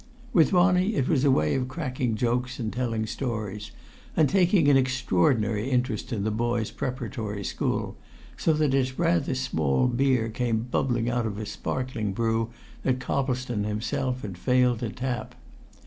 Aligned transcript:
With 0.33 0.51
Ronnie, 0.51 0.95
it 0.95 1.07
was 1.07 1.23
a 1.23 1.29
way 1.29 1.53
of 1.53 1.67
cracking 1.67 2.15
jokes 2.15 2.57
and 2.59 2.73
telling 2.73 3.05
stories, 3.05 3.69
and 4.17 4.27
taking 4.27 4.67
an 4.67 4.75
extraordinary 4.75 5.69
interest 5.69 6.11
in 6.11 6.23
the 6.23 6.31
boy's 6.31 6.71
preparatory 6.71 7.43
school, 7.43 7.95
so 8.35 8.51
that 8.53 8.73
its 8.73 8.97
rather 8.97 9.35
small 9.35 9.87
beer 9.87 10.27
came 10.29 10.61
bubbling 10.63 11.07
out 11.07 11.27
in 11.27 11.37
a 11.37 11.45
sparkling 11.45 12.13
brew 12.13 12.49
that 12.81 12.97
Coplestone 12.99 13.63
himself 13.65 14.23
had 14.23 14.39
failed 14.39 14.79
to 14.79 14.89
tap. 14.89 15.35